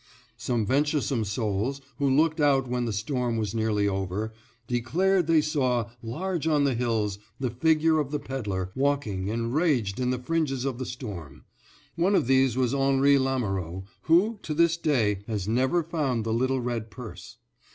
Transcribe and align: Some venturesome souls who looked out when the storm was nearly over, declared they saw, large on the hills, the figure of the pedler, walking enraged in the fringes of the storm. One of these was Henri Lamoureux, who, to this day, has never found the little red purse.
Some 0.39 0.65
venturesome 0.65 1.23
souls 1.25 1.79
who 1.99 2.09
looked 2.09 2.41
out 2.41 2.67
when 2.67 2.85
the 2.85 2.91
storm 2.91 3.37
was 3.37 3.53
nearly 3.53 3.87
over, 3.87 4.33
declared 4.65 5.27
they 5.27 5.41
saw, 5.41 5.91
large 6.01 6.47
on 6.47 6.63
the 6.63 6.73
hills, 6.73 7.19
the 7.39 7.51
figure 7.51 7.99
of 7.99 8.09
the 8.09 8.17
pedler, 8.17 8.71
walking 8.73 9.27
enraged 9.27 9.99
in 9.99 10.09
the 10.09 10.17
fringes 10.17 10.65
of 10.65 10.79
the 10.79 10.87
storm. 10.87 11.43
One 11.97 12.15
of 12.15 12.25
these 12.25 12.57
was 12.57 12.73
Henri 12.73 13.19
Lamoureux, 13.19 13.83
who, 14.05 14.39
to 14.41 14.55
this 14.55 14.75
day, 14.75 15.19
has 15.27 15.47
never 15.47 15.83
found 15.83 16.23
the 16.23 16.33
little 16.33 16.61
red 16.61 16.89
purse. 16.89 17.37